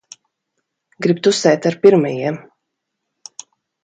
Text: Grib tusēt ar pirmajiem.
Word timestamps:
Grib 1.05 1.19
tusēt 1.27 1.67
ar 1.71 1.77
pirmajiem. 1.83 2.39